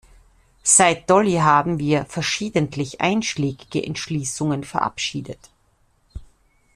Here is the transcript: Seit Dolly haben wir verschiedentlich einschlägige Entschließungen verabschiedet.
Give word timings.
Seit 0.63 1.07
Dolly 1.11 1.33
haben 1.35 1.77
wir 1.77 2.05
verschiedentlich 2.05 3.01
einschlägige 3.01 3.83
Entschließungen 3.85 4.63
verabschiedet. 4.63 5.51